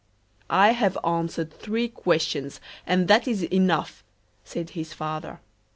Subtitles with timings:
[0.49, 4.03] "I have answered three questions, and that is enough,"
[4.43, 5.41] Said his father.